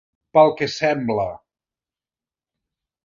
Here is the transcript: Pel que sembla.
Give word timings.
Pel 0.37 0.53
que 0.61 0.67
sembla. 0.77 1.27